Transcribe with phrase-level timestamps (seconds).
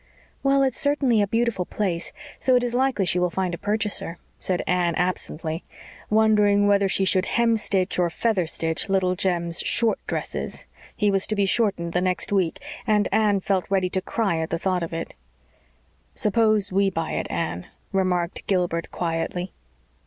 [0.41, 4.17] "Well, it's certainly a beautiful place, so it is likely she will find a purchaser,"
[4.39, 5.63] said Anne, absently,
[6.09, 10.65] wondering whether she should hemstitch or feather stitch little Jem's "short" dresses.
[10.97, 14.49] He was to be shortened the next week, and Anne felt ready to cry at
[14.49, 15.13] the thought of it.
[16.15, 19.53] "Suppose we buy it, Anne?" remarked Gilbert quietly.